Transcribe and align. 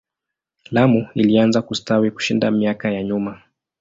Lamu 0.71 1.07
ilianza 1.15 1.61
kustawi 1.61 2.11
kushinda 2.11 2.51
miaka 2.51 2.91
ya 2.91 3.03
nyuma. 3.03 3.41